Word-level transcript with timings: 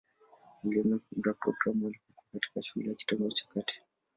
Alianza 0.63 0.97
kuunda 0.99 1.33
programu 1.33 1.85
alipokuwa 1.87 2.25
katikati 2.33 2.67
shule 2.67 2.89
ya 2.89 2.95
kitengo 2.95 3.31
cha 3.31 3.45
kati. 3.47 3.81